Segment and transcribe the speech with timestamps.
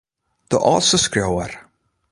[0.51, 1.51] De âldste skriuwer.